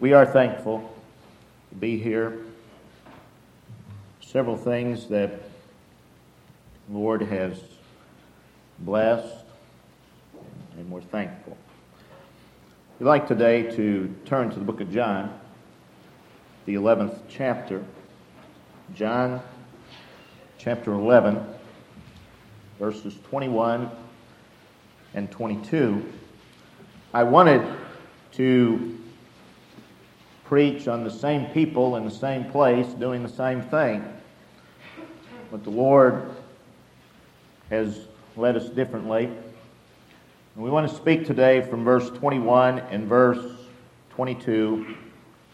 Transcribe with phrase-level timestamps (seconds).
[0.00, 0.94] We are thankful
[1.70, 2.38] to be here.
[4.20, 5.32] Several things that
[6.88, 7.60] the Lord has
[8.78, 9.34] blessed,
[10.76, 11.56] and we're thankful.
[13.00, 15.36] We'd like today to turn to the book of John,
[16.66, 17.84] the 11th chapter.
[18.94, 19.42] John
[20.58, 21.44] chapter 11,
[22.78, 23.90] verses 21
[25.14, 26.04] and 22.
[27.12, 27.66] I wanted
[28.34, 28.97] to
[30.48, 34.02] preach on the same people in the same place doing the same thing.
[35.50, 36.30] But the Lord
[37.68, 39.24] has led us differently.
[39.26, 43.58] And we want to speak today from verse 21 and verse
[44.12, 44.96] 22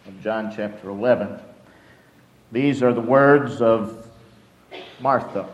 [0.07, 1.41] of John chapter 11.
[2.53, 4.09] These are the words of
[5.01, 5.49] Martha.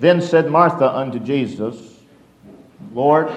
[0.00, 2.00] Then said Martha unto Jesus,
[2.92, 3.30] Lord,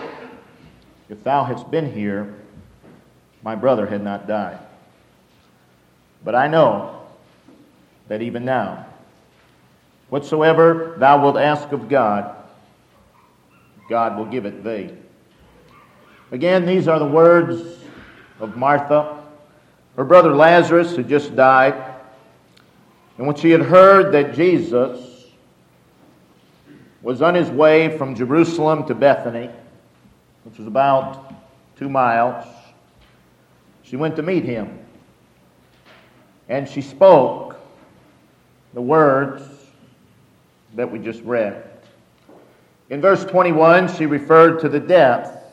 [1.10, 2.34] if thou hadst been here,
[3.44, 4.60] my brother had not died.
[6.24, 7.02] But I know
[8.08, 8.86] that even now,
[10.10, 12.36] whatsoever thou wilt ask of God,
[13.90, 14.92] God will give it thee.
[16.32, 17.62] Again, these are the words
[18.40, 19.22] of Martha.
[19.96, 21.76] Her brother Lazarus had just died.
[23.18, 25.28] And when she had heard that Jesus
[27.02, 29.50] was on his way from Jerusalem to Bethany,
[30.46, 31.34] which was about
[31.78, 32.46] two miles,
[33.84, 34.80] she went to meet him.
[36.50, 37.58] And she spoke
[38.74, 39.44] the words
[40.76, 41.70] that we just read.
[42.90, 45.44] In verse 21, she referred to the death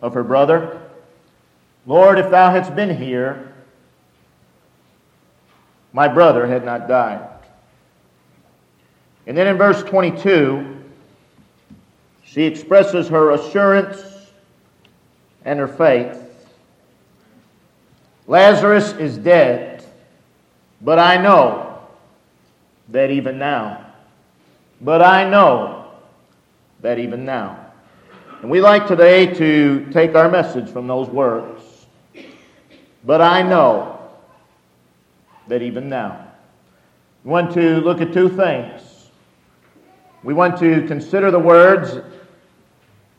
[0.00, 0.80] of her brother.
[1.86, 3.52] Lord, if thou hadst been here,
[5.92, 7.26] my brother had not died.
[9.26, 10.76] And then in verse 22,
[12.24, 14.02] she expresses her assurance
[15.44, 16.27] and her faith.
[18.28, 19.82] Lazarus is dead,
[20.82, 21.80] but I know
[22.90, 23.86] that even now,
[24.82, 25.92] but I know
[26.82, 27.72] that even now.
[28.42, 31.86] And we like today to take our message from those words.
[33.02, 33.98] But I know
[35.48, 36.30] that even now.
[37.24, 39.08] We want to look at two things.
[40.22, 41.96] We want to consider the words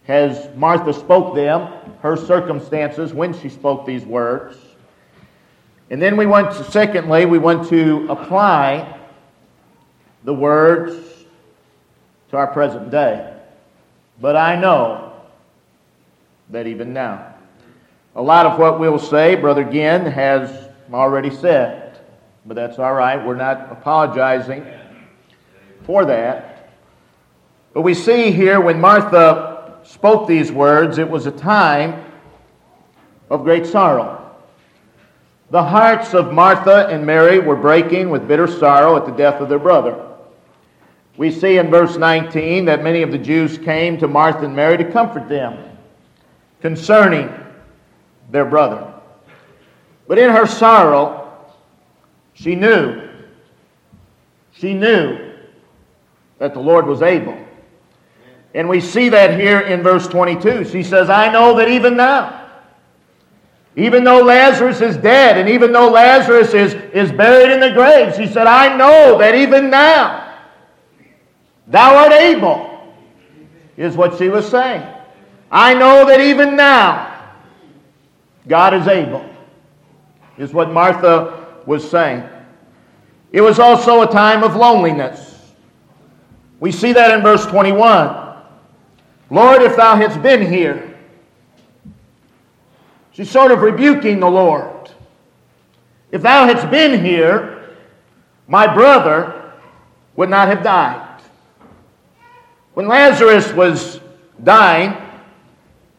[0.07, 1.67] as Martha spoke them,
[2.01, 4.68] her circumstances when she spoke these words.
[5.89, 8.97] And then we want to, secondly, we want to apply
[10.23, 10.95] the words
[12.29, 13.35] to our present day.
[14.21, 15.13] But I know
[16.49, 17.33] that even now,
[18.15, 21.99] a lot of what we'll say, Brother Ginn has already said.
[22.45, 23.23] But that's all right.
[23.25, 24.65] We're not apologizing
[25.83, 26.71] for that.
[27.73, 32.03] But we see here when Martha spoke these words, it was a time
[33.29, 34.18] of great sorrow.
[35.51, 39.49] The hearts of Martha and Mary were breaking with bitter sorrow at the death of
[39.49, 40.05] their brother.
[41.17, 44.77] We see in verse 19 that many of the Jews came to Martha and Mary
[44.77, 45.77] to comfort them
[46.61, 47.33] concerning
[48.31, 48.93] their brother.
[50.07, 51.29] But in her sorrow,
[52.33, 53.09] she knew,
[54.53, 55.33] she knew
[56.37, 57.37] that the Lord was able.
[58.53, 60.65] And we see that here in verse 22.
[60.65, 62.38] She says, I know that even now,
[63.79, 68.15] even though Lazarus is dead, and even though Lazarus is, is buried in the grave,
[68.15, 70.37] she said, I know that even now
[71.67, 72.67] thou art able,
[73.77, 74.85] is what she was saying.
[75.51, 77.31] I know that even now
[78.47, 79.27] God is able,
[80.37, 82.23] is what Martha was saying.
[83.31, 85.53] It was also a time of loneliness.
[86.59, 88.35] We see that in verse 21.
[89.29, 90.88] Lord, if thou hadst been here,
[93.19, 94.89] She's sort of rebuking the Lord.
[96.09, 97.75] If thou hadst been here,
[98.47, 99.55] my brother
[100.15, 101.21] would not have died.
[102.75, 103.99] When Lazarus was
[104.41, 104.95] dying,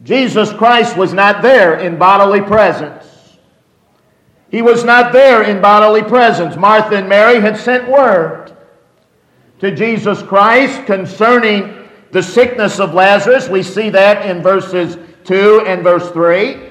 [0.03, 3.37] Jesus Christ was not there in bodily presence.
[4.51, 6.57] He was not there in bodily presence.
[6.57, 8.57] Martha and Mary had sent word
[9.59, 13.47] to Jesus Christ concerning the sickness of Lazarus.
[13.47, 14.97] We see that in verses
[15.27, 16.70] 2 and verse 3.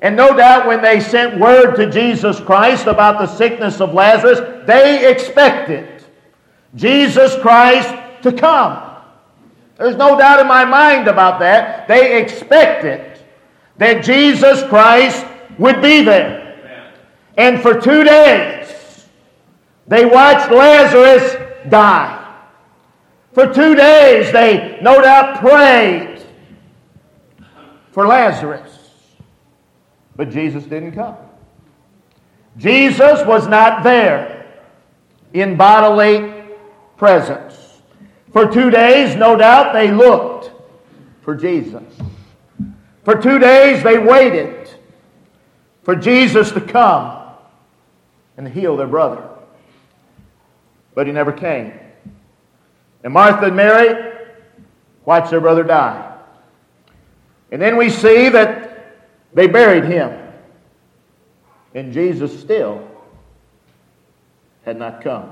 [0.00, 4.40] And no doubt when they sent word to Jesus Christ about the sickness of Lazarus,
[4.66, 6.04] they expected
[6.74, 8.84] Jesus Christ to come.
[9.76, 11.88] There's no doubt in my mind about that.
[11.88, 13.18] They expected
[13.78, 15.24] that Jesus Christ
[15.58, 16.48] would be there.
[17.36, 19.06] And for two days,
[19.86, 21.36] they watched Lazarus
[21.68, 22.14] die.
[23.32, 26.24] For two days, they no doubt prayed
[27.92, 28.77] for Lazarus.
[30.18, 31.16] But Jesus didn't come.
[32.56, 34.46] Jesus was not there
[35.32, 36.42] in bodily
[36.96, 37.80] presence.
[38.32, 40.50] For two days, no doubt, they looked
[41.22, 41.84] for Jesus.
[43.04, 44.68] For two days, they waited
[45.84, 47.32] for Jesus to come
[48.36, 49.22] and heal their brother.
[50.96, 51.72] But he never came.
[53.04, 54.14] And Martha and Mary
[55.04, 56.18] watched their brother die.
[57.52, 58.77] And then we see that
[59.38, 60.20] they buried him.
[61.72, 62.90] And Jesus still
[64.64, 65.30] had not come.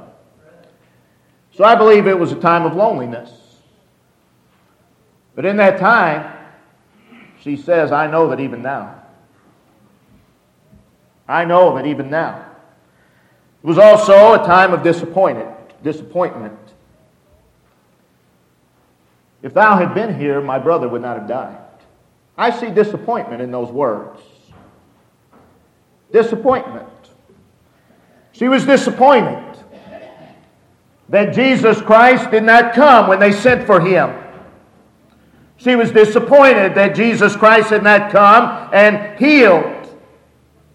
[1.50, 3.32] So I believe it was a time of loneliness.
[5.34, 6.32] But in that time,
[7.40, 9.02] she says, I know that even now.
[11.26, 12.48] I know that even now.
[13.60, 15.48] It was also a time of disappointed,
[15.82, 16.56] disappointment.
[19.42, 21.65] If thou had been here, my brother would not have died.
[22.38, 24.20] I see disappointment in those words.
[26.12, 26.88] Disappointment.
[28.32, 29.56] She was disappointed
[31.08, 34.12] that Jesus Christ did not come when they sent for him.
[35.56, 39.88] She was disappointed that Jesus Christ had not come and healed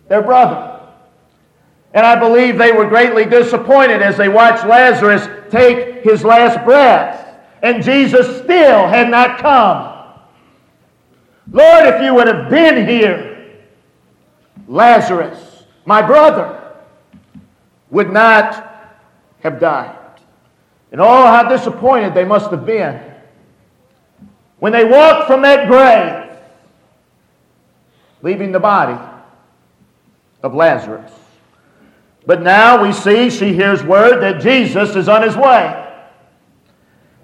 [0.07, 0.79] their brother.
[1.93, 7.37] And I believe they were greatly disappointed as they watched Lazarus take his last breath.
[7.61, 10.00] And Jesus still had not come.
[11.51, 13.57] Lord, if you would have been here,
[14.67, 16.57] Lazarus, my brother,
[17.89, 18.95] would not
[19.41, 19.97] have died.
[20.91, 23.01] And oh, how disappointed they must have been
[24.59, 26.37] when they walked from that grave,
[28.21, 28.99] leaving the body
[30.43, 31.11] of Lazarus.
[32.25, 35.77] But now we see she hears word that Jesus is on his way.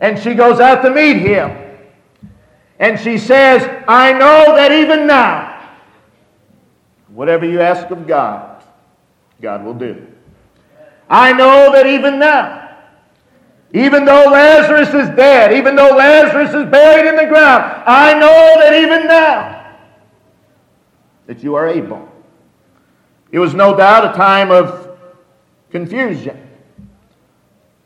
[0.01, 1.66] And she goes out to meet him.
[2.79, 5.69] And she says, I know that even now,
[7.07, 8.63] whatever you ask of God,
[9.41, 10.05] God will do.
[11.09, 12.75] I know that even now,
[13.73, 18.59] even though Lazarus is dead, even though Lazarus is buried in the ground, I know
[18.59, 19.75] that even now,
[21.25, 22.07] that you are able.
[23.31, 24.97] It was no doubt a time of
[25.69, 26.47] confusion.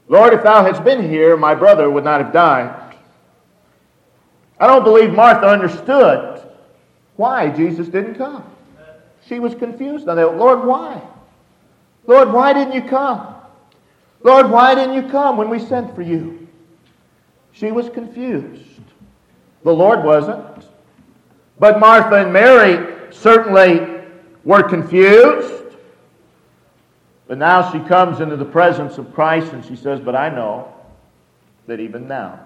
[0.07, 2.80] Lord, if thou hadst been here, my brother would not have died.
[4.61, 6.39] I don't believe Martha understood
[7.15, 8.43] why Jesus didn't come.
[9.25, 10.37] She was confused on that.
[10.37, 11.01] Lord, why?
[12.05, 13.33] Lord, why didn't you come?
[14.21, 16.47] Lord, why didn't you come when we sent for you?
[17.53, 18.81] She was confused.
[19.63, 20.67] The Lord wasn't.
[21.57, 24.03] But Martha and Mary certainly
[24.43, 25.75] were confused.
[27.27, 30.71] But now she comes into the presence of Christ and she says, But I know
[31.65, 32.41] that even now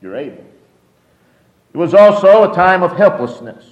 [0.00, 0.44] you're able.
[1.72, 3.64] It was also a time of helplessness.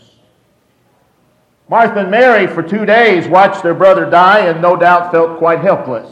[1.69, 5.61] Martha and Mary, for two days, watched their brother die and no doubt felt quite
[5.61, 6.09] helpless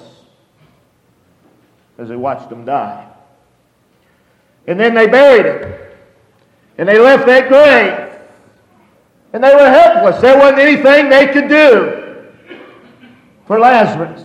[1.98, 3.08] as they watched him die.
[4.66, 5.80] And then they buried him.
[6.78, 8.18] And they left that grave.
[9.32, 10.20] And they were helpless.
[10.20, 12.30] There wasn't anything they could do
[13.46, 14.24] for Lazarus.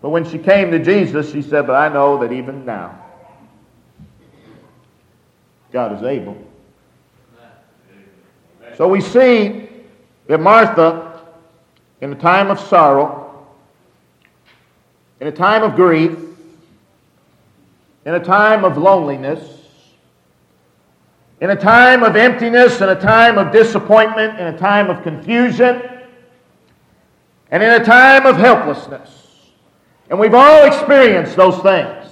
[0.00, 3.05] But when she came to Jesus, she said, But I know that even now,
[5.76, 6.38] God is able.
[8.78, 9.68] So we see
[10.26, 11.20] that Martha,
[12.00, 13.46] in a time of sorrow,
[15.20, 16.16] in a time of grief,
[18.06, 19.42] in a time of loneliness,
[21.42, 25.82] in a time of emptiness, in a time of disappointment, in a time of confusion,
[27.50, 29.10] and in a time of helplessness.
[30.08, 32.05] And we've all experienced those things.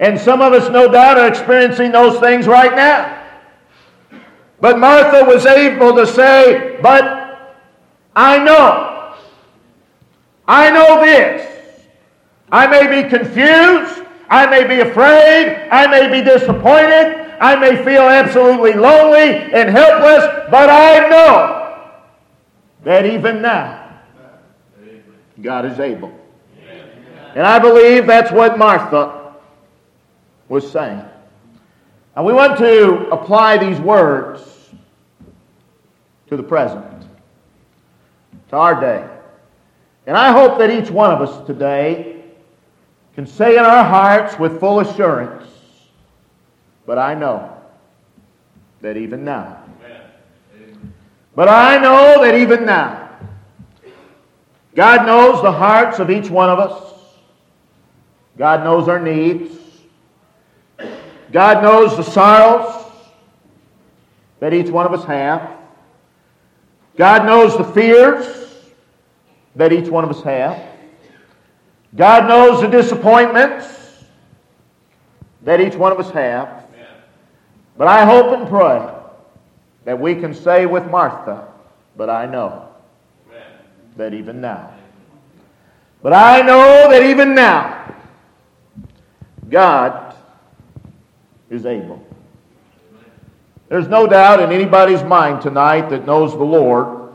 [0.00, 3.26] And some of us, no doubt, are experiencing those things right now.
[4.60, 7.56] But Martha was able to say, But
[8.14, 9.14] I know.
[10.46, 11.84] I know this.
[12.50, 14.02] I may be confused.
[14.30, 15.68] I may be afraid.
[15.70, 17.26] I may be disappointed.
[17.40, 20.48] I may feel absolutely lonely and helpless.
[20.50, 21.90] But I know
[22.84, 24.00] that even now,
[25.40, 26.12] God is able.
[27.34, 29.17] And I believe that's what Martha
[30.48, 31.04] was saying.
[32.16, 34.70] And we want to apply these words
[36.28, 36.84] to the present,
[38.50, 39.08] to our day.
[40.06, 42.22] And I hope that each one of us today
[43.14, 45.44] can say in our hearts with full assurance,
[46.86, 47.56] but I know
[48.80, 49.62] that even now,
[51.34, 53.10] but I know that even now,
[54.74, 56.94] God knows the hearts of each one of us.
[58.36, 59.58] God knows our needs.
[61.32, 62.86] God knows the sorrows
[64.40, 65.56] that each one of us have.
[66.96, 68.56] God knows the fears
[69.56, 70.62] that each one of us have.
[71.94, 74.04] God knows the disappointments
[75.42, 76.64] that each one of us have.
[77.76, 78.94] But I hope and pray
[79.84, 81.46] that we can say with Martha,
[81.96, 82.68] but I know
[83.96, 84.74] that even now.
[86.02, 87.94] But I know that even now,
[89.48, 90.07] God
[91.50, 92.04] is able.
[93.68, 97.12] There's no doubt in anybody's mind tonight that knows the Lord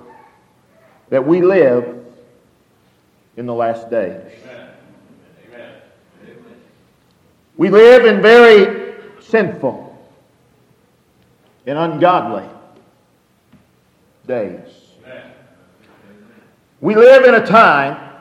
[1.09, 2.05] that we live
[3.37, 4.21] in the last days.
[7.57, 9.95] We live in very sinful
[11.65, 12.47] and ungodly
[14.27, 14.67] days.
[16.81, 18.11] We live in a time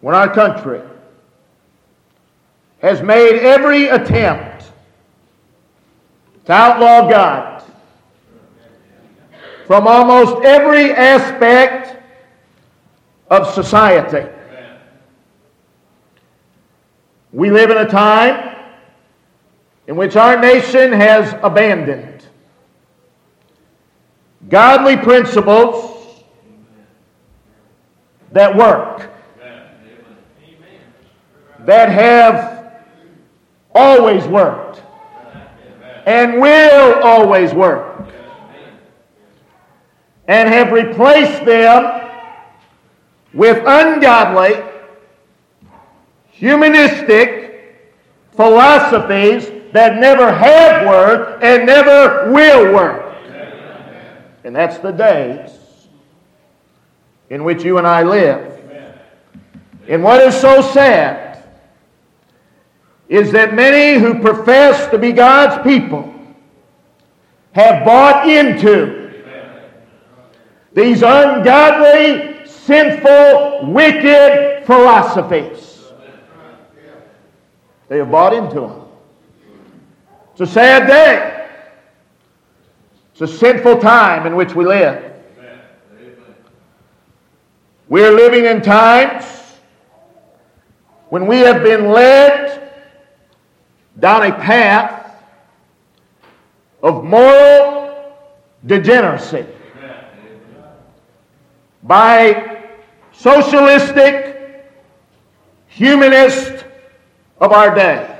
[0.00, 0.82] when our country
[2.82, 4.53] has made every attempt
[6.46, 7.62] to outlaw God
[9.66, 11.96] from almost every aspect
[13.30, 14.30] of society.
[17.32, 18.56] We live in a time
[19.86, 22.24] in which our nation has abandoned
[24.48, 26.22] godly principles
[28.32, 29.10] that work,
[31.60, 32.72] that have
[33.74, 34.63] always worked,
[36.06, 38.06] and will always work,
[40.28, 42.10] and have replaced them
[43.32, 44.62] with ungodly
[46.30, 47.90] humanistic
[48.32, 53.16] philosophies that never have worked and never will work.
[54.44, 55.50] And that's the days
[57.30, 58.60] in which you and I live.
[59.88, 61.23] And what is so sad
[63.08, 66.12] is that many who profess to be God's people
[67.52, 69.12] have bought into
[70.72, 75.84] these ungodly, sinful, wicked philosophies.
[77.88, 78.82] They have bought into them.
[80.32, 81.48] It's a sad day.
[83.12, 85.12] It's a sinful time in which we live.
[87.88, 89.24] We're living in times
[91.10, 92.73] when we have been led
[93.98, 95.16] down a path
[96.82, 98.14] of moral
[98.66, 99.46] degeneracy
[101.82, 102.62] by
[103.12, 104.66] socialistic,
[105.66, 106.64] humanist
[107.38, 108.10] of our day.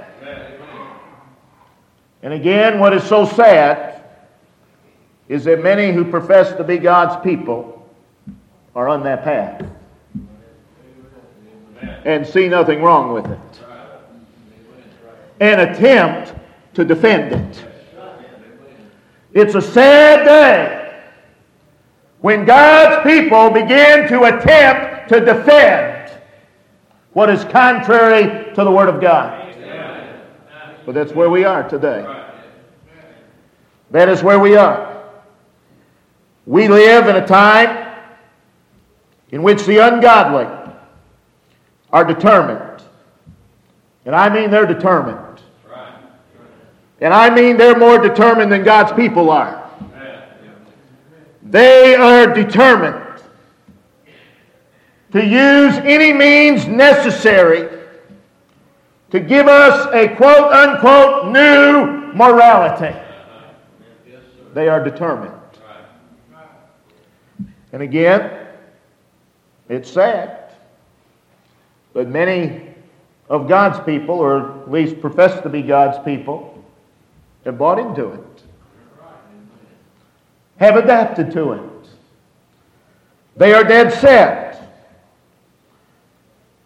[2.22, 4.02] And again, what is so sad
[5.28, 7.86] is that many who profess to be God's people
[8.74, 9.66] are on that path
[12.04, 13.63] and see nothing wrong with it
[15.44, 16.34] and attempt
[16.72, 17.66] to defend it.
[19.34, 21.02] It's a sad day
[22.20, 26.12] when God's people begin to attempt to defend
[27.12, 29.54] what is contrary to the Word of God.
[30.86, 32.04] But that's where we are today.
[33.90, 35.04] That is where we are.
[36.46, 37.96] We live in a time
[39.30, 40.46] in which the ungodly
[41.92, 42.82] are determined.
[44.04, 45.33] And I mean they're determined.
[47.00, 49.60] And I mean they're more determined than God's people are.
[51.42, 53.04] They are determined
[55.12, 57.68] to use any means necessary
[59.10, 62.98] to give us a quote unquote new morality.
[64.54, 65.32] They are determined.
[67.72, 68.48] And again,
[69.68, 70.52] it's sad,
[71.92, 72.74] but many
[73.28, 76.53] of God's people, or at least profess to be God's people,
[77.44, 78.42] have bought into it,
[80.56, 81.88] have adapted to it.
[83.36, 84.54] They are dead set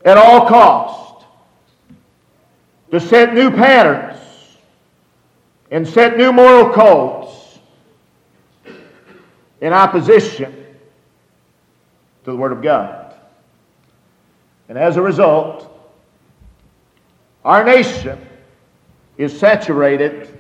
[0.05, 1.25] at all cost
[2.91, 4.21] to set new patterns
[5.71, 7.59] and set new moral codes
[9.61, 10.53] in opposition
[12.25, 13.15] to the Word of God.
[14.69, 15.65] And as a result,
[17.45, 18.19] our nation
[19.17, 20.39] is saturated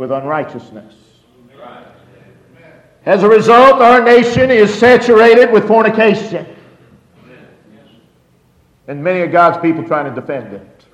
[0.00, 0.94] with unrighteousness.
[3.04, 6.46] As a result, our nation is saturated with fornication.
[8.88, 10.86] And many of God's people trying to defend it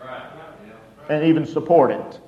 [1.08, 2.20] and even support it.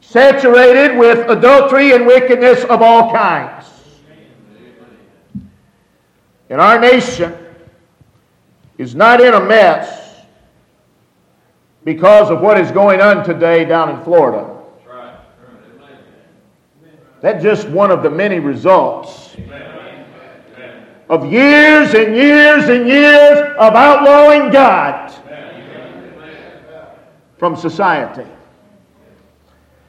[0.00, 3.66] Saturated with adultery and wickedness of all kinds.
[6.50, 7.36] And our nation
[8.78, 10.20] is not in a mess
[11.82, 14.55] because of what is going on today down in Florida.
[17.26, 19.36] That's just one of the many results
[21.08, 25.12] of years and years and years of outlawing God
[27.36, 28.30] from society.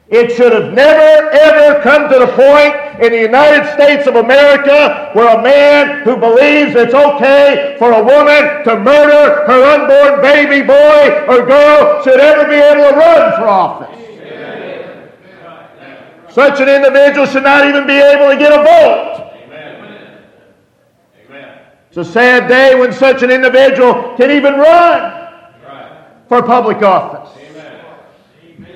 [0.08, 5.10] It should have never, ever come to the point in the United States of America
[5.12, 10.66] where a man who believes it's okay for a woman to murder her unborn baby
[10.66, 13.97] boy or girl should ever be able to run for office.
[16.38, 19.24] Such an individual should not even be able to get a vote.
[21.88, 25.30] It's a sad day when such an individual can even run
[26.28, 27.36] for public office.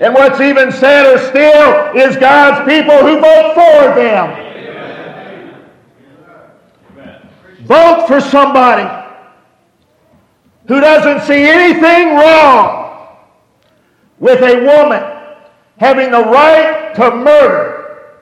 [0.01, 4.27] And what's even sadder still is God's people who vote for them.
[7.61, 8.91] Vote for somebody
[10.67, 13.19] who doesn't see anything wrong
[14.19, 15.05] with a woman
[15.79, 18.19] having the right to murder.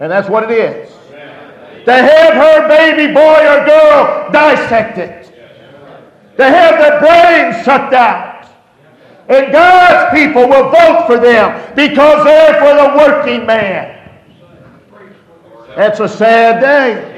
[0.00, 0.90] And that's what it is.
[1.84, 5.32] To have her baby boy or girl dissected.
[6.36, 8.46] To have their brains sucked out.
[9.28, 13.96] And God's people will vote for them because they're for the working man.
[15.76, 17.10] That's a sad day.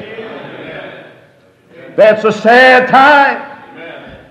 [1.96, 3.48] That's a sad time.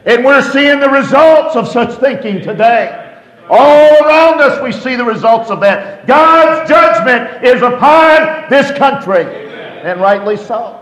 [0.06, 3.11] And we're seeing the results of such thinking today.
[3.54, 6.08] All around us, we see the results of that.
[6.08, 9.26] God's judgment is upon this country.
[9.26, 10.80] And rightly so.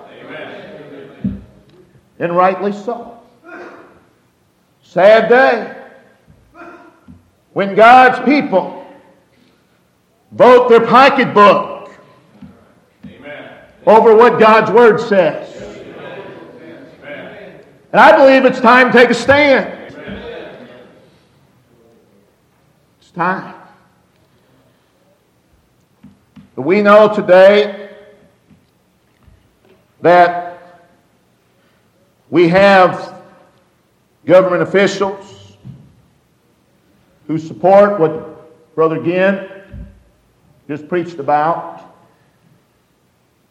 [2.20, 3.20] And rightly so.
[4.84, 5.76] Sad day
[7.54, 8.86] when God's people
[10.32, 11.92] vote their pocketbook
[13.06, 13.62] Amen.
[13.88, 15.62] over what God's Word says.
[17.04, 17.64] Amen.
[17.92, 19.94] And I believe it's time to take a stand.
[19.94, 20.68] Amen.
[23.10, 23.56] It's time.
[26.56, 27.90] But we know today
[30.02, 30.86] that
[32.30, 33.20] we have
[34.28, 35.58] government officials
[37.26, 39.88] who support what Brother Ginn
[40.68, 41.82] just preached about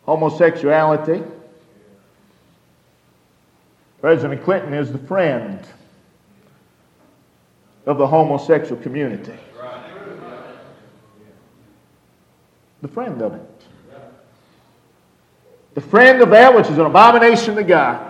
[0.04, 1.24] homosexuality.
[4.00, 5.66] President Clinton is the friend
[7.86, 9.34] of the homosexual community.
[12.82, 13.40] The friend of it.
[15.74, 18.08] The friend of that which is an abomination to God.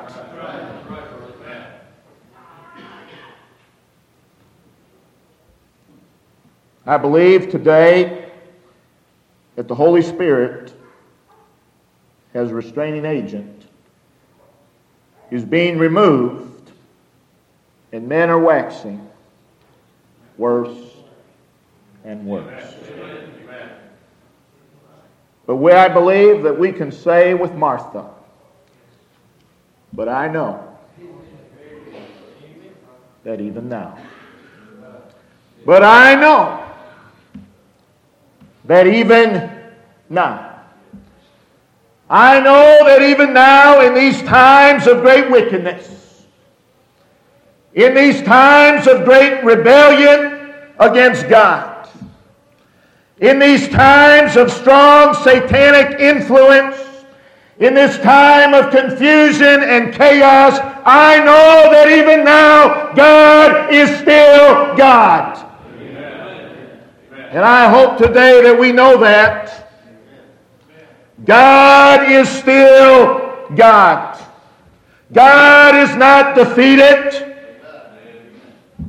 [6.86, 8.30] I believe today
[9.56, 10.72] that the Holy Spirit,
[12.32, 13.66] as a restraining agent,
[15.30, 16.70] is being removed,
[17.92, 19.06] and men are waxing
[20.38, 20.78] worse
[22.04, 22.74] and worse.
[25.48, 28.04] But where I believe that we can say with Martha,
[29.94, 30.76] but I know
[33.24, 33.96] that even now.
[35.64, 36.62] But I know
[38.66, 39.50] that even
[40.10, 40.64] now,
[42.10, 46.26] I know that even now, in these times of great wickedness,
[47.72, 51.77] in these times of great rebellion against God,
[53.20, 56.76] in these times of strong satanic influence,
[57.58, 64.76] in this time of confusion and chaos, I know that even now God is still
[64.76, 65.44] God.
[67.30, 69.70] And I hope today that we know that
[71.24, 74.18] God is still God.
[75.12, 77.37] God is not defeated.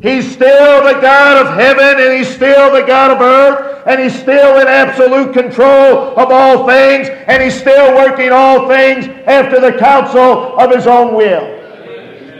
[0.02, 4.18] He's still the God of heaven and He's still the God of earth and He's
[4.18, 9.78] still in absolute control of all things and He's still working all things after the
[9.78, 11.58] counsel of His own will.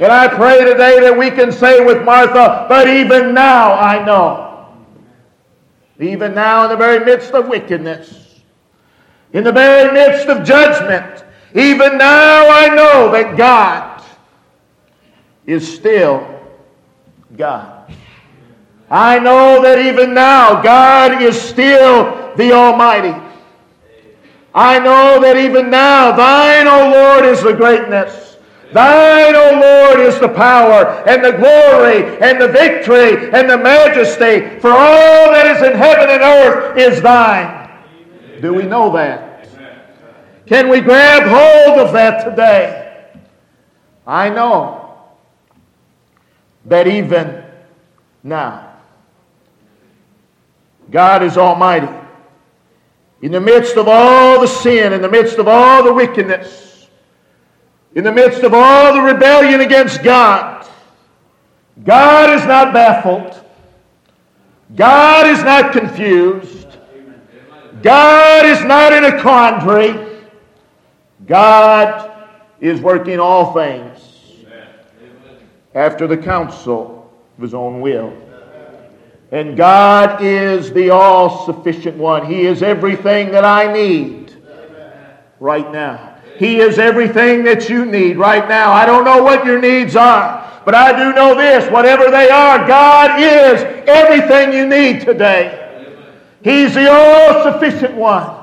[0.02, 4.50] And I pray today that we can say with Martha, but even now I know
[6.00, 8.40] even now, in the very midst of wickedness,
[9.34, 14.02] in the very midst of judgment, even now I know that God
[15.46, 16.39] is still
[17.36, 17.94] God.
[18.90, 23.14] I know that even now God is still the Almighty.
[24.54, 28.38] I know that even now thine, O Lord, is the greatness.
[28.74, 34.60] Thine, O Lord, is the power and the glory and the victory and the majesty,
[34.60, 37.70] for all that is in heaven and earth is thine.
[38.42, 39.48] Do we know that?
[40.48, 43.12] Can we grab hold of that today?
[44.08, 44.89] I know
[46.70, 47.44] that even
[48.24, 48.74] now,
[50.90, 51.94] God is Almighty.
[53.22, 56.88] In the midst of all the sin, in the midst of all the wickedness,
[57.96, 60.68] in the midst of all the rebellion against God,
[61.84, 63.44] God is not baffled.
[64.76, 66.68] God is not confused.
[67.82, 70.22] God is not in a quandary.
[71.26, 72.12] God
[72.60, 74.09] is working all things
[75.76, 78.14] after the counsel of his own will.
[79.32, 82.26] And God is the all sufficient one.
[82.26, 84.36] He is everything that I need
[85.40, 86.18] right now.
[86.38, 88.72] He is everything that you need right now.
[88.72, 92.66] I don't know what your needs are, but I do know this whatever they are,
[92.68, 95.56] God is everything you need today.
[96.44, 98.36] He's the all sufficient one.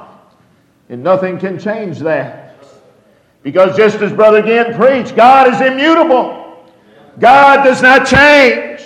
[0.88, 2.54] And nothing can change that.
[3.42, 6.45] Because just as Brother Ginn preached, God is immutable.
[7.18, 8.82] God does not change.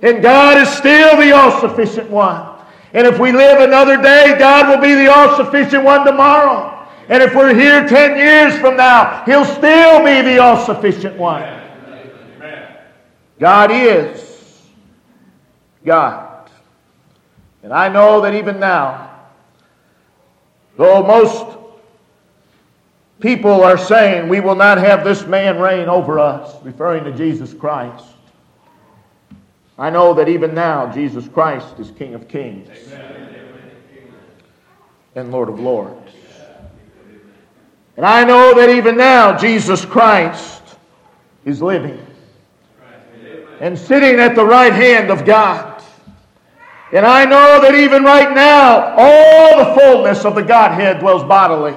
[0.00, 2.48] And God is still the all sufficient one.
[2.92, 6.88] And if we live another day, God will be the all sufficient one tomorrow.
[7.08, 11.60] And if we're here 10 years from now, He'll still be the all sufficient one.
[13.38, 14.62] God is
[15.84, 16.50] God.
[17.62, 19.20] And I know that even now,
[20.76, 21.58] though most
[23.22, 27.54] people are saying we will not have this man reign over us, referring to Jesus
[27.54, 28.04] Christ,
[29.78, 32.68] I know that even now Jesus Christ is King of Kings
[35.14, 36.12] and Lord of Lords.
[37.96, 40.62] And I know that even now Jesus Christ
[41.44, 42.04] is living
[43.60, 45.82] and sitting at the right hand of God.
[46.92, 51.74] And I know that even right now, all the fullness of the Godhead dwells bodily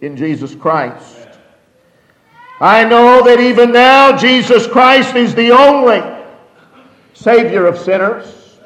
[0.00, 1.28] in Jesus Christ.
[2.60, 6.02] I know that even now Jesus Christ is the only
[7.14, 8.58] Savior of sinners.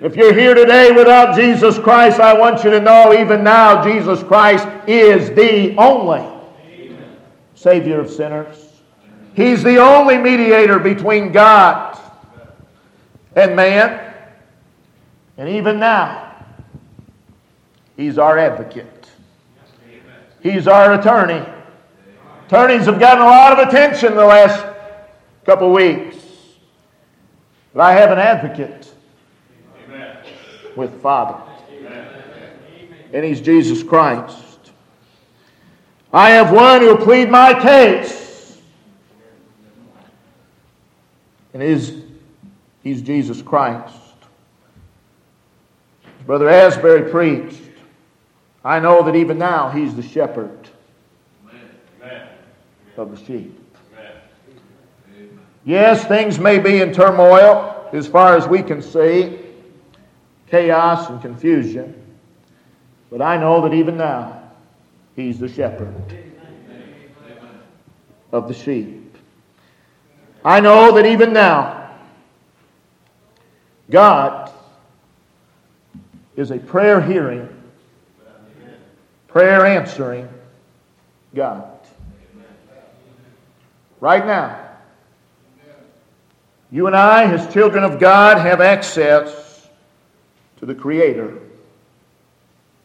[0.00, 4.22] If you're here today without Jesus Christ, I want you to know even now Jesus
[4.22, 6.24] Christ is the only
[7.54, 8.72] Savior of sinners.
[9.34, 11.98] He's the only mediator between God
[13.34, 14.14] and man.
[15.36, 16.46] And even now,
[17.96, 18.93] He's our advocate.
[20.44, 21.42] He's our attorney.
[22.46, 24.62] Attorneys have gotten a lot of attention the last
[25.46, 26.18] couple weeks.
[27.72, 28.92] But I have an advocate
[29.86, 30.18] Amen.
[30.76, 31.42] with Father.
[31.72, 32.08] Amen.
[33.14, 34.70] And he's Jesus Christ.
[36.12, 38.60] I have one who will plead my case.
[41.54, 42.02] And he's,
[42.82, 43.96] he's Jesus Christ.
[46.26, 47.62] Brother Asbury preached.
[48.64, 50.68] I know that even now he's the shepherd
[52.96, 53.60] of the sheep.
[55.64, 59.38] Yes, things may be in turmoil as far as we can see,
[60.48, 62.00] chaos and confusion.
[63.10, 64.44] But I know that even now,
[65.16, 65.94] He's the shepherd
[68.32, 69.16] of the sheep.
[70.44, 71.96] I know that even now,
[73.88, 74.50] God
[76.36, 77.48] is a prayer hearing,
[79.34, 80.28] prayer answering
[81.34, 81.68] God
[83.98, 84.60] right now.
[86.70, 89.68] You and I, as children of God, have access
[90.58, 91.36] to the Creator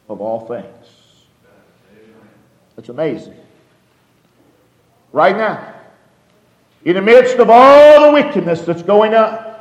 [0.10, 0.66] of all things.
[2.76, 3.38] That's amazing.
[5.12, 5.76] Right now,
[6.84, 9.54] in the midst of all the wickedness that's going on,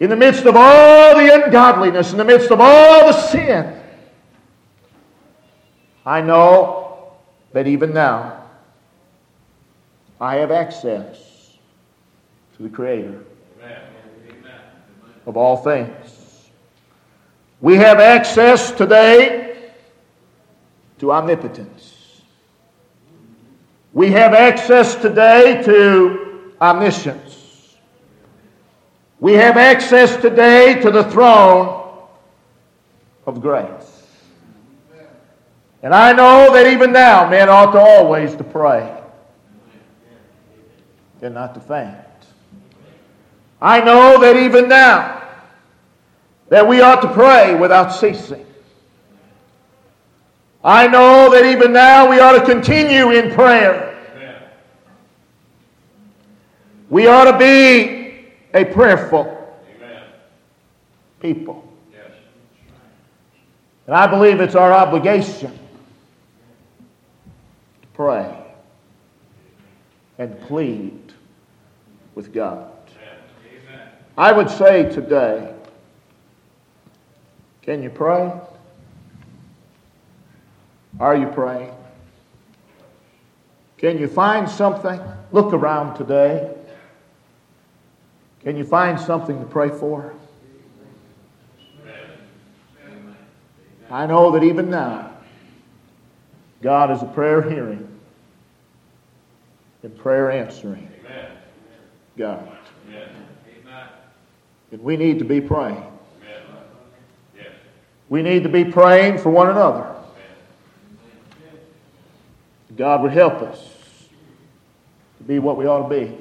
[0.00, 3.82] in the midst of all the ungodliness, in the midst of all the sin,
[6.06, 7.10] I know
[7.52, 8.44] that even now,
[10.20, 11.56] I have access
[12.56, 13.24] to the Creator
[15.26, 16.48] of all things.
[17.60, 19.72] We have access today
[21.00, 22.22] to omnipotence.
[23.92, 27.76] We have access today to omniscience.
[29.18, 31.98] We have access today to the throne
[33.26, 33.95] of grace.
[35.82, 38.92] And I know that even now men ought to always to pray
[41.22, 41.96] and not to faint.
[43.60, 45.22] I know that even now
[46.48, 48.44] that we ought to pray without ceasing.
[50.62, 53.92] I know that even now we ought to continue in prayer.
[56.88, 59.32] We ought to be a prayerful
[61.20, 61.62] people.
[63.86, 65.56] And I believe it's our obligation
[67.96, 68.44] pray
[70.18, 71.14] and plead
[72.14, 72.70] with God.
[74.18, 75.54] I would say today,
[77.62, 78.30] Can you pray?
[81.00, 81.72] Are you praying?
[83.78, 85.00] Can you find something?
[85.32, 86.54] Look around today.
[88.40, 90.14] Can you find something to pray for?
[93.90, 95.15] I know that even now,
[96.62, 97.86] God is a prayer hearing
[99.82, 100.88] and prayer answering
[102.16, 102.48] God.
[104.72, 105.82] And we need to be praying.
[108.08, 109.92] We need to be praying for one another.
[112.76, 113.58] God would help us
[115.18, 116.16] to be what we ought to be.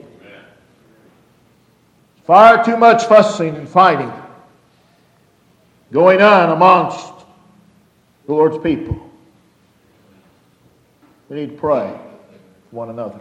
[2.25, 4.11] Far too much fussing and fighting
[5.91, 7.13] going on amongst
[8.25, 9.04] the Lord's people.
[11.35, 11.93] We need to pray
[12.69, 13.19] for one another.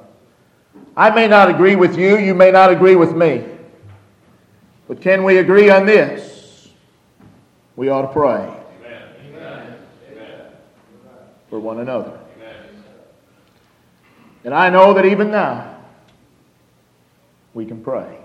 [0.96, 3.44] I may not agree with you, you may not agree with me.
[4.87, 6.68] But can we agree on this?
[7.74, 8.48] We ought to pray
[9.33, 10.53] Amen.
[11.50, 12.20] for one another.
[14.44, 15.77] And I know that even now,
[17.53, 18.16] we can pray.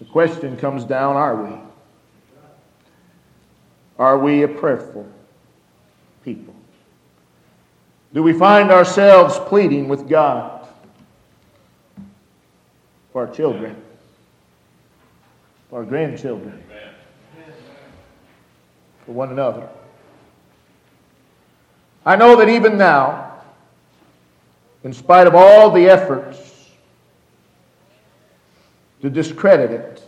[0.00, 1.60] The question comes down are we?
[4.00, 5.08] Are we a prayerful
[6.24, 6.56] people?
[8.14, 10.68] Do we find ourselves pleading with God
[13.12, 13.74] for our children,
[15.68, 16.62] for our grandchildren,
[19.04, 19.68] for one another?
[22.06, 23.32] I know that even now,
[24.84, 26.70] in spite of all the efforts
[29.02, 30.02] to discredit it,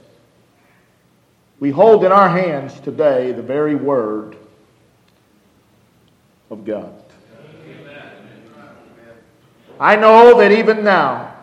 [1.59, 4.37] we hold in our hands today the very word
[6.51, 7.06] of God.
[9.79, 11.35] I know that even now,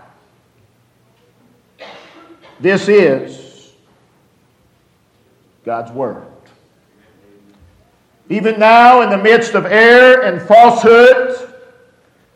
[2.60, 3.74] this is
[5.64, 6.26] God's Word.
[8.30, 11.50] Even now, in the midst of error and falsehood,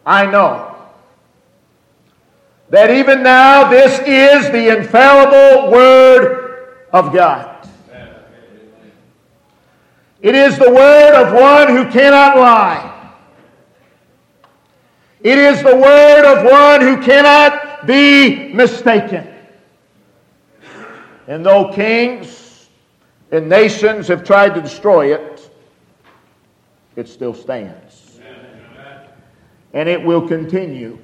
[0.05, 0.75] I know
[2.69, 7.67] that even now this is the infallible Word of God.
[10.21, 12.96] It is the Word of one who cannot lie.
[15.27, 19.27] It is the Word of one who cannot be mistaken.
[21.27, 22.69] And though kings
[23.29, 25.49] and nations have tried to destroy it,
[26.95, 28.21] it still stands.
[29.73, 30.97] And it will continue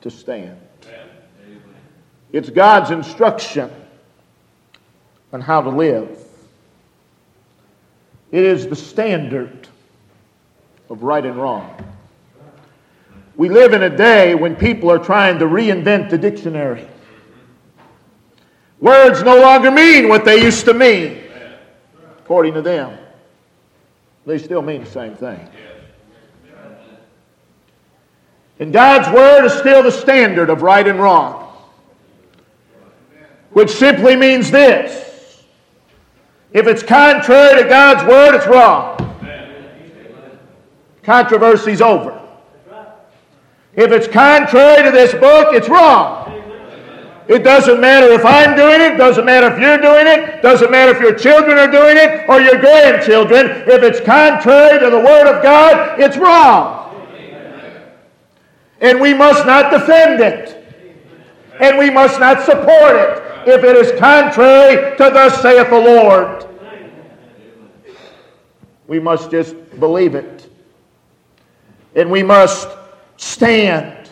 [0.00, 0.58] to stand.
[2.32, 3.70] It's God's instruction
[5.32, 6.18] on how to live.
[8.32, 9.68] It is the standard
[10.90, 11.92] of right and wrong.
[13.36, 16.86] We live in a day when people are trying to reinvent the dictionary.
[18.80, 21.22] Words no longer mean what they used to mean,
[22.18, 22.98] according to them.
[24.24, 25.48] They still mean the same thing.
[28.58, 31.54] And God's Word is still the standard of right and wrong,
[33.50, 35.44] which simply means this
[36.52, 38.96] if it's contrary to God's Word, it's wrong.
[41.02, 42.25] Controversy's over.
[43.76, 46.32] If it's contrary to this book, it's wrong.
[47.28, 50.94] It doesn't matter if I'm doing it, doesn't matter if you're doing it, doesn't matter
[50.94, 53.64] if your children are doing it or your grandchildren.
[53.66, 56.84] If it's contrary to the Word of God, it's wrong.
[58.80, 60.52] And we must not defend it.
[61.60, 66.46] And we must not support it if it is contrary to thus saith the Lord.
[68.86, 70.48] We must just believe it.
[71.94, 72.68] And we must
[73.16, 74.10] stand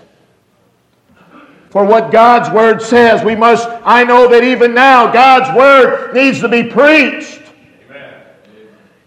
[1.74, 3.24] for what God's Word says.
[3.24, 7.42] We must, I know that even now, God's Word needs to be preached.
[7.90, 8.14] Amen.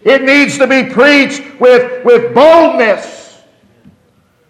[0.02, 3.40] It needs to be preached with, with boldness.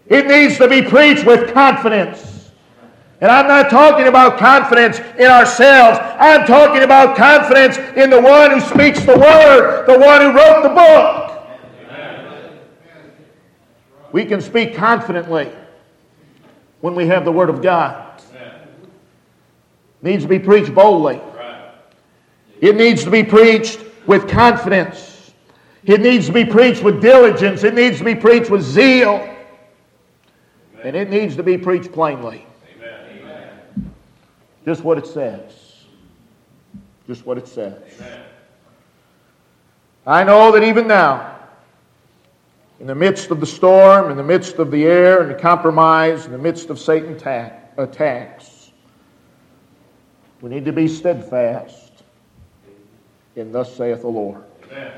[0.09, 2.51] It needs to be preached with confidence.
[3.21, 5.99] And I'm not talking about confidence in ourselves.
[6.19, 10.63] I'm talking about confidence in the one who speaks the Word, the one who wrote
[10.63, 11.28] the book.
[14.13, 15.51] We can speak confidently
[16.81, 18.21] when we have the Word of God.
[18.33, 21.21] It needs to be preached boldly.
[22.61, 25.33] It needs to be preached with confidence.
[25.85, 27.65] It needs to be preached with diligence.
[27.65, 29.37] It needs to be preached with zeal.
[30.83, 32.47] And it needs to be preached plainly.
[34.65, 35.85] Just what it says.
[37.07, 37.83] Just what it says.
[40.07, 41.38] I know that even now,
[42.81, 46.27] in the midst of the storm, in the midst of the air and the compromise,
[46.27, 47.23] in the midst of Satan's
[47.77, 48.71] attacks.
[50.41, 52.05] We need to be steadfast
[53.35, 54.45] in Thus saith the Lord.
[54.65, 54.93] Amen.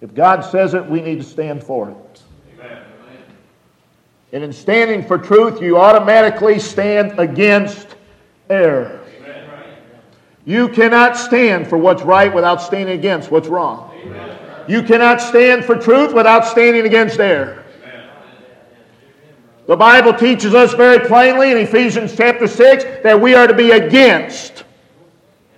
[0.00, 2.22] If God says it, we need to stand for it.
[2.58, 2.82] Amen.
[4.32, 7.94] And in standing for truth, you automatically stand against
[8.50, 9.00] error.
[9.18, 9.48] Amen.
[10.44, 13.92] You cannot stand for what's right without standing against what's wrong.
[14.68, 17.64] You cannot stand for truth without standing against error.
[19.66, 23.70] The Bible teaches us very plainly in Ephesians chapter 6 that we are to be
[23.70, 24.64] against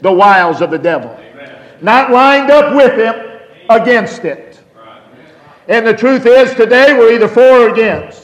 [0.01, 1.11] the wiles of the devil.
[1.11, 1.61] Amen.
[1.83, 4.63] Not lined up with him, against it.
[5.69, 8.23] And the truth is, today we're either for or against.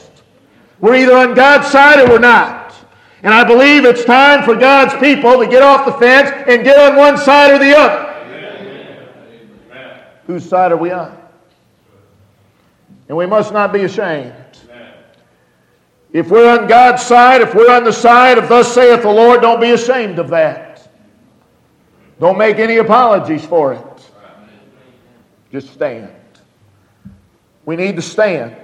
[0.79, 2.73] We're either on God's side or we're not.
[3.21, 6.77] And I believe it's time for God's people to get off the fence and get
[6.77, 8.02] on one side or the other.
[10.27, 11.17] Whose side are we on?
[13.07, 14.33] And we must not be ashamed.
[16.11, 19.41] If we're on God's side, if we're on the side of thus saith the Lord,
[19.41, 20.87] don't be ashamed of that.
[22.19, 24.11] Don't make any apologies for it.
[25.51, 26.11] Just stand.
[27.65, 28.55] We need to stand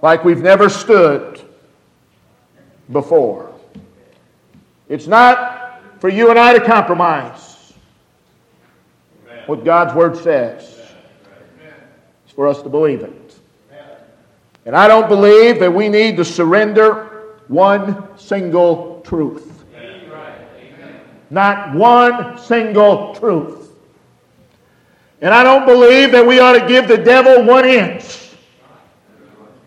[0.00, 1.40] like we've never stood
[2.90, 3.52] before.
[4.88, 7.51] It's not for you and I to compromise
[9.46, 10.78] what God's Word says,
[12.24, 13.38] it's for us to believe it.
[14.64, 19.64] And I don't believe that we need to surrender one single truth.
[21.30, 23.72] Not one single truth.
[25.20, 28.30] And I don't believe that we ought to give the devil one inch.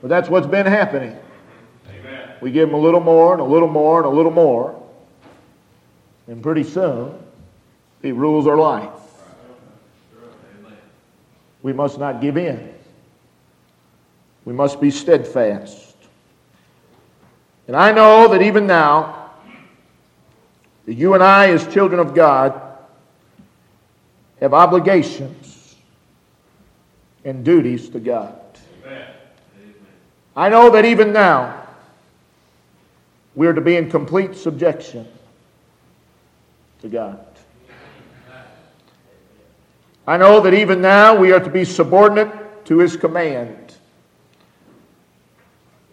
[0.02, 1.18] But that's what's been happening.
[2.42, 4.80] We give him a little more and a little more and a little more.
[6.28, 7.18] And pretty soon,
[8.02, 8.90] he rules our life.
[11.66, 12.76] We must not give in.
[14.46, 15.96] We must be steadfast.
[17.66, 19.32] And I know that even now,
[20.86, 22.62] that you and I, as children of God,
[24.40, 25.76] have obligations
[27.24, 28.40] and duties to God.
[28.86, 29.08] Amen.
[30.36, 31.66] I know that even now,
[33.34, 35.08] we are to be in complete subjection
[36.84, 37.25] to God.
[40.08, 43.76] I know that even now we are to be subordinate to His command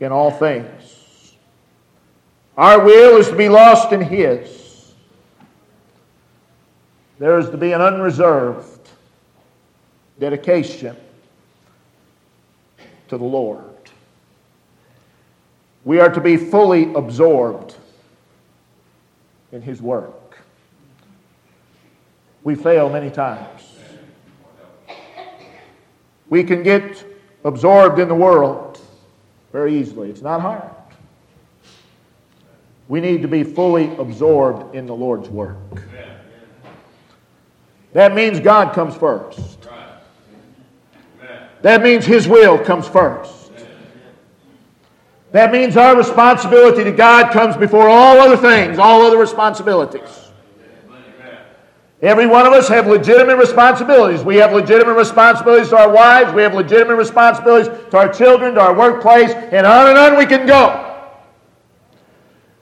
[0.01, 1.35] in all things.
[2.57, 4.95] Our will is to be lost in His.
[7.19, 8.91] There is to be an unreserved
[10.19, 10.97] dedication
[13.09, 13.65] to the Lord.
[15.85, 17.75] We are to be fully absorbed
[19.53, 20.39] in His work.
[22.45, 23.72] We fail many times.
[26.33, 27.05] We can get
[27.45, 28.81] absorbed in the world
[29.53, 30.09] very easily.
[30.09, 30.63] It's not hard.
[32.89, 35.59] We need to be fully absorbed in the Lord's work.
[37.93, 39.69] That means God comes first.
[41.61, 43.53] That means His will comes first.
[45.33, 50.32] That means our responsibility to God comes before all other things, all other responsibilities.
[52.03, 54.25] Every one of us have legitimate responsibilities.
[54.25, 56.33] We have legitimate responsibilities to our wives.
[56.33, 60.27] We have legitimate responsibilities to our children, to our workplace, and on and on we
[60.27, 60.89] can go.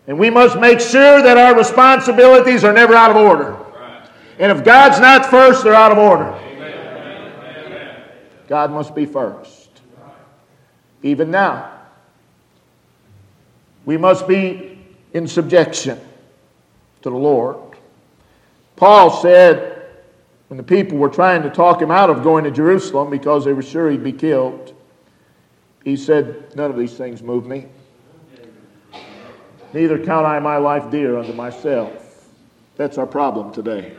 [0.06, 3.56] And we must make sure that our responsibilities are never out of order.
[4.38, 6.36] And if God's not first, they're out of order.
[8.46, 9.70] God must be first.
[11.02, 11.70] Even now,
[13.86, 15.98] we must be in subjection
[17.02, 17.69] to the Lord.
[18.80, 19.82] Paul said,
[20.48, 23.52] when the people were trying to talk him out of going to Jerusalem because they
[23.52, 24.74] were sure he'd be killed,
[25.84, 27.66] he said, None of these things move me.
[29.74, 32.26] Neither count I my life dear unto myself.
[32.76, 33.94] That's our problem today.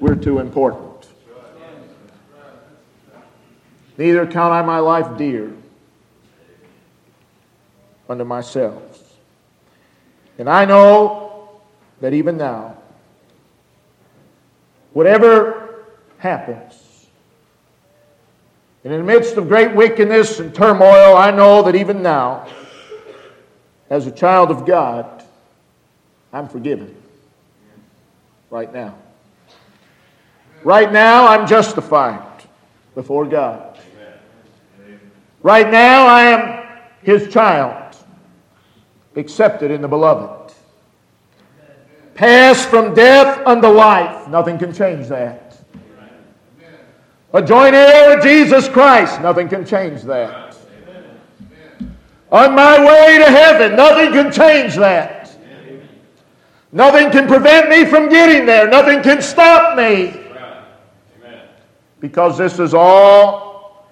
[0.00, 1.08] We're too important.
[3.98, 5.52] Neither count I my life dear
[8.08, 9.14] unto myself.
[10.38, 11.25] And I know
[12.00, 12.76] that even now,
[14.92, 15.84] whatever
[16.18, 16.86] happens,
[18.84, 22.46] and in the midst of great wickedness and turmoil, I know that even now,
[23.90, 25.24] as a child of God,
[26.32, 26.94] I'm forgiven.
[28.48, 28.94] Right now.
[30.62, 32.44] Right now, I'm justified
[32.94, 33.78] before God.
[35.42, 36.66] Right now, I am
[37.02, 37.96] His child,
[39.16, 40.35] accepted in the beloved.
[42.16, 44.26] Pass from death unto life.
[44.28, 45.58] Nothing can change that.
[47.34, 49.20] A joint heir with Jesus Christ.
[49.20, 50.56] Nothing can change that.
[52.32, 53.76] On my way to heaven.
[53.76, 55.36] Nothing can change that.
[56.72, 58.66] Nothing can prevent me from getting there.
[58.66, 60.22] Nothing can stop me.
[62.00, 63.86] Because this is all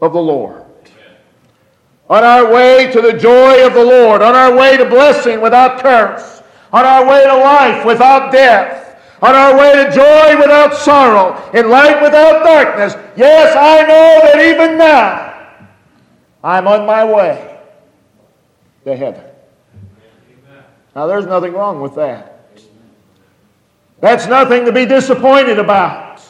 [0.00, 0.64] of the Lord.
[2.08, 5.80] On our way to the joy of the Lord, on our way to blessing without
[5.80, 6.37] curse,
[6.72, 11.68] on our way to life without death, on our way to joy without sorrow, in
[11.70, 12.94] light without darkness.
[13.16, 15.58] Yes, I know that even now
[16.42, 17.60] I'm on my way
[18.84, 19.24] to heaven.
[20.94, 22.34] Now, there's nothing wrong with that.
[24.00, 26.22] That's nothing to be disappointed about.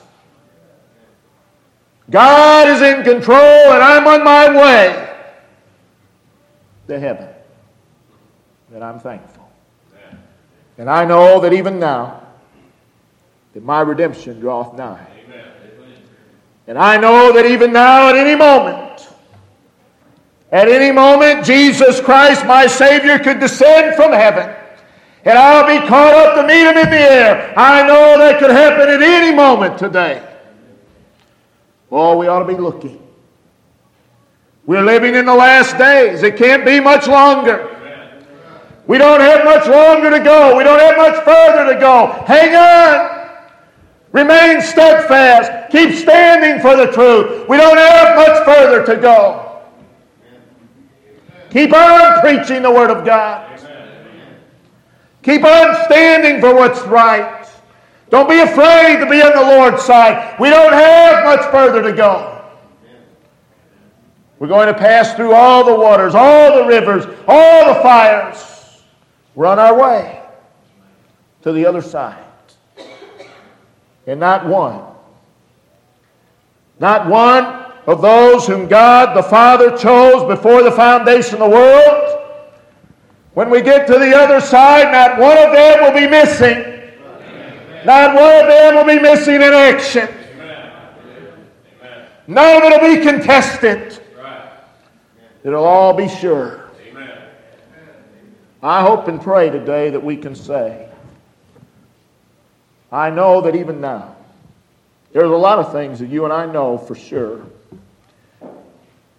[2.11, 5.17] God is in control, and I'm on my way
[6.89, 7.29] to heaven.
[8.75, 9.38] And I'm thankful.
[10.79, 12.23] And I know that even now,
[13.53, 15.07] that my redemption draweth nigh.
[16.67, 19.09] And I know that even now, at any moment,
[20.51, 24.55] at any moment, Jesus Christ, my Savior, could descend from heaven
[25.29, 27.53] and I'll be caught up to meet him in the air.
[27.55, 30.27] I know that could happen at any moment today.
[31.91, 33.03] Oh, we ought to be looking.
[34.65, 36.23] We're living in the last days.
[36.23, 37.78] It can't be much longer.
[38.89, 40.57] We don't have much longer to go.
[40.57, 42.25] We don't have much further to go.
[42.27, 43.29] Hang on.
[44.13, 45.71] Remain steadfast.
[45.71, 47.47] Keep standing for the truth.
[47.51, 49.61] We don't have much further to go.
[51.51, 53.61] Keep on preaching the Word of God.
[55.23, 57.47] Keep on standing for what's right.
[58.09, 60.41] Don't be afraid to be on the Lord's side.
[60.41, 62.43] We don't have much further to go.
[64.39, 68.58] We're going to pass through all the waters, all the rivers, all the fires.
[69.39, 70.21] We're on our way
[71.43, 72.25] to the other side.
[74.05, 74.83] And not one,
[76.81, 77.45] not one
[77.87, 82.21] of those whom God the Father chose before the foundation of the world
[83.35, 86.91] when we get to the other side, not one of them will be missing.
[87.85, 90.09] Not one of them will be missing in action.
[92.27, 94.03] None of it will be contested.
[95.45, 96.58] It'll all be sure.
[98.63, 100.89] I hope and pray today that we can say,
[102.91, 104.17] I know that even now,
[105.13, 107.45] there's a lot of things that you and I know for sure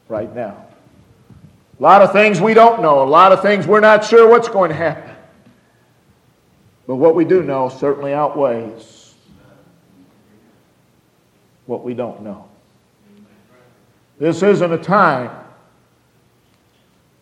[0.10, 0.66] right now.
[1.80, 4.50] A lot of things we don't know, a lot of things we're not sure what's
[4.50, 5.16] going to happen.
[6.86, 9.14] But what we do know certainly outweighs
[11.66, 12.50] what we don't know.
[14.18, 15.32] This isn't a time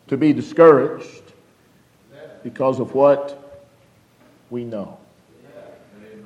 [0.07, 1.26] to be discouraged
[2.43, 3.61] because of what
[4.49, 4.97] we know.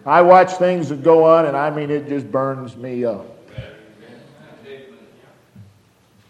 [0.06, 3.28] I watch things that go on, and I mean, it just burns me up.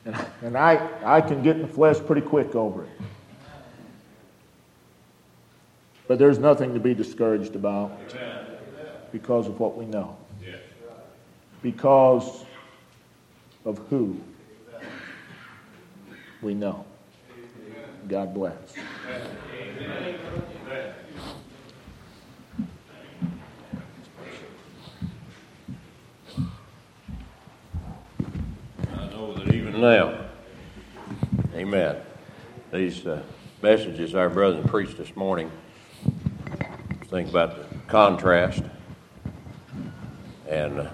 [0.03, 3.01] And, and I, I can get in the flesh pretty quick over it.
[6.07, 7.97] But there's nothing to be discouraged about
[9.11, 10.17] because of what we know.
[11.61, 12.43] Because
[13.63, 14.19] of who
[16.41, 16.85] we know.
[18.07, 18.73] God bless.
[29.81, 30.13] Now.
[31.55, 31.97] Amen.
[32.71, 33.23] These uh,
[33.63, 35.51] messages our brother preached this morning,
[37.05, 38.61] think about the contrast.
[40.47, 40.89] And, uh,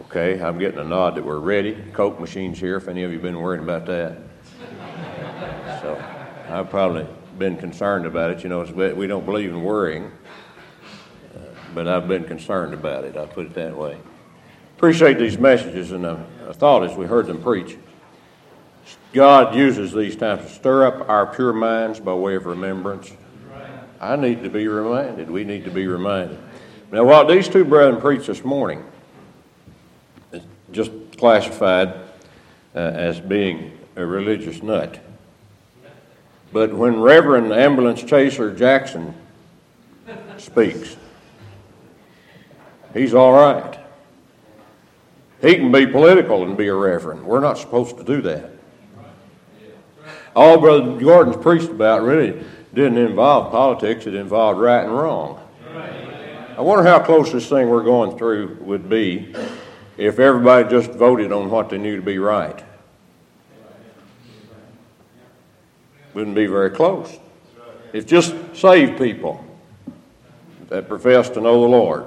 [0.00, 1.82] okay, I'm getting a nod that we're ready.
[1.94, 4.18] Coke machine's here, if any of you have been worrying about that.
[5.80, 6.04] So
[6.50, 7.06] I've probably
[7.38, 8.42] been concerned about it.
[8.42, 8.60] You know,
[8.94, 10.12] we don't believe in worrying,
[11.34, 11.38] uh,
[11.74, 13.16] but I've been concerned about it.
[13.16, 13.96] I put it that way
[14.82, 16.18] appreciate these messages, and I,
[16.52, 17.78] I thought as we heard them preach,
[19.14, 23.10] God uses these times to stir up our pure minds by way of remembrance.
[23.98, 25.30] I need to be reminded.
[25.30, 26.38] We need to be reminded.
[26.90, 28.84] Now, what these two brethren preached this morning
[30.30, 30.42] is
[30.72, 31.94] just classified
[32.74, 35.00] uh, as being a religious nut.
[36.52, 39.14] But when Reverend Ambulance Chaser Jackson
[40.36, 40.98] speaks,
[42.92, 43.81] he's all right.
[45.42, 47.24] He can be political and be a reverend.
[47.24, 48.50] We're not supposed to do that.
[50.36, 55.40] All Brother Gordon's preached about really didn't involve politics, it involved right and wrong.
[56.56, 59.34] I wonder how close this thing we're going through would be
[59.96, 62.62] if everybody just voted on what they knew to be right.
[66.14, 67.18] Wouldn't be very close.
[67.92, 69.44] It's just saved people
[70.68, 72.06] that profess to know the Lord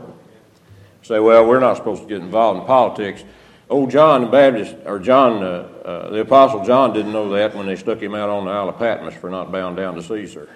[1.05, 3.23] say, well, we're not supposed to get involved in politics.
[3.69, 7.67] Old John the Baptist, or John, uh, uh, the Apostle John didn't know that when
[7.67, 10.49] they stuck him out on the Isle of Patmos for not bowing down to Caesar.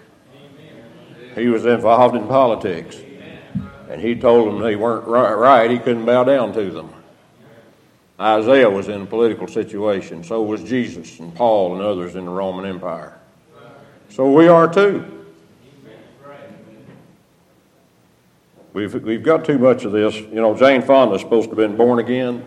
[1.36, 3.00] He was involved in politics.
[3.90, 6.94] And he told them they weren't right, he couldn't bow down to them.
[8.20, 10.24] Isaiah was in a political situation.
[10.24, 13.18] So was Jesus and Paul and others in the Roman Empire.
[14.10, 15.19] So we are too.
[18.72, 20.16] We've, we've got too much of this.
[20.16, 22.46] You know, Jane Fonda's supposed to have been born again.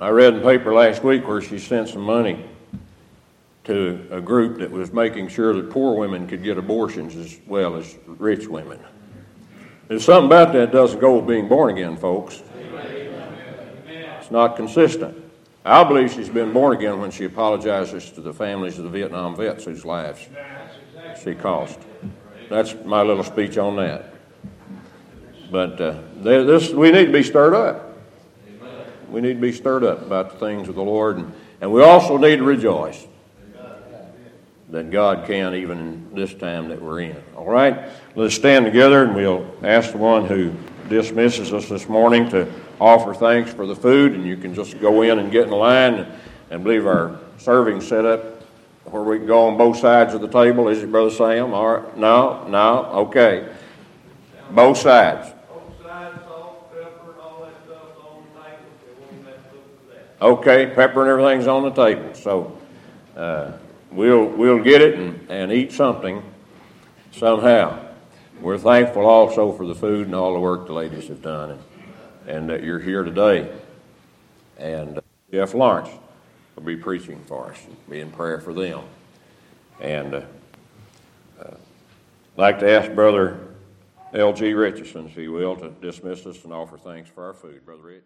[0.00, 2.44] I read in paper last week where she sent some money
[3.64, 7.74] to a group that was making sure that poor women could get abortions as well
[7.74, 8.78] as rich women.
[9.88, 12.42] There's something about that doesn't go with being born again, folks.
[13.86, 15.16] It's not consistent.
[15.64, 19.34] I believe she's been born again when she apologizes to the families of the Vietnam
[19.34, 20.28] vets whose lives
[21.24, 21.80] she cost.
[22.48, 24.15] That's my little speech on that.
[25.50, 27.82] But uh, this, we need to be stirred up.
[29.10, 31.18] We need to be stirred up about the things of the Lord.
[31.18, 33.06] And, and we also need to rejoice
[34.70, 37.22] that God can even in this time that we're in.
[37.36, 37.88] All right?
[38.16, 40.52] Let's stand together and we'll ask the one who
[40.88, 44.12] dismisses us this morning to offer thanks for the food.
[44.12, 46.12] And you can just go in and get in line and,
[46.50, 48.42] and believe our serving set up
[48.84, 50.68] where we can go on both sides of the table.
[50.68, 51.54] Is it, Brother Sam?
[51.54, 51.96] All right.
[51.96, 52.46] No?
[52.48, 52.84] No?
[53.06, 53.48] Okay.
[54.50, 55.32] Both sides.
[60.20, 62.14] Okay, pepper and everything's on the table.
[62.14, 62.58] So
[63.16, 63.52] uh,
[63.90, 66.22] we'll, we'll get it and, and eat something
[67.12, 67.86] somehow.
[68.40, 71.60] We're thankful also for the food and all the work the ladies have done and,
[72.26, 73.52] and that you're here today.
[74.56, 75.00] And uh,
[75.30, 75.90] Jeff Lawrence
[76.54, 77.58] will be preaching for us,
[77.90, 78.84] be in prayer for them.
[79.80, 80.22] And uh,
[81.38, 83.38] uh, I'd like to ask Brother
[84.14, 84.54] L.G.
[84.54, 87.66] Richardson, if he will, to dismiss us and offer thanks for our food.
[87.66, 88.04] Brother Rich.